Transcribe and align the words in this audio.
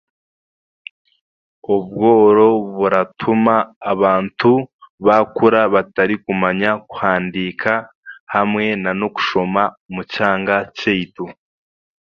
Obworo 1.73 2.47
buratuma 2.77 3.55
abantu 3.91 4.51
bakura 5.05 5.61
batarikumanya 5.73 6.71
kuhandika 6.89 7.71
hamwe 8.33 8.65
na 8.83 8.91
n'okushoma 8.97 9.63
omu 9.87 10.01
kyanga 10.11 10.57
kyeitu. 10.77 11.25